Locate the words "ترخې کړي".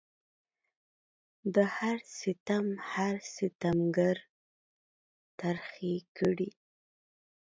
5.39-6.49